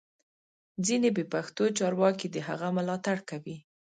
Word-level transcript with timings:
ځینې 0.85 1.09
بې 1.15 1.23
پښتو 1.33 1.63
چارواکي 1.77 2.27
د 2.31 2.37
هغه 2.47 2.67
ملاتړ 2.77 3.17
کوي 3.29 3.57